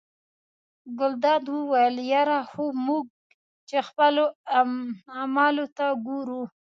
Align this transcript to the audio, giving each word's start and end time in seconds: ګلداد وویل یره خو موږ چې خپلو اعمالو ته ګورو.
ګلداد 0.99 1.43
وویل 1.51 1.95
یره 2.11 2.39
خو 2.49 2.63
موږ 2.85 3.05
چې 3.69 3.77
خپلو 3.87 4.23
اعمالو 5.19 5.65
ته 5.77 5.85
ګورو. 6.07 6.41